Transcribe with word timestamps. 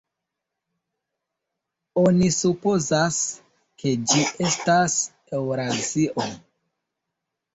Oni 2.03 2.29
supozas, 2.37 3.19
ke 3.83 3.93
ĝi 4.13 4.23
estas 4.47 4.95
Eŭrazio. 5.41 6.27